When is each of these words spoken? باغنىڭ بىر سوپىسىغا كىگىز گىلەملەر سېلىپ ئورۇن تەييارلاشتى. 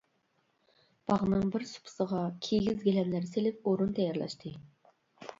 باغنىڭ 1.09 1.43
بىر 1.55 1.65
سوپىسىغا 1.71 2.21
كىگىز 2.47 2.81
گىلەملەر 2.85 3.27
سېلىپ 3.33 3.69
ئورۇن 3.73 3.93
تەييارلاشتى. 3.99 4.55